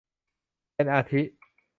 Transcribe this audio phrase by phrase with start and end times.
[0.73, 1.21] เป็นอาทิ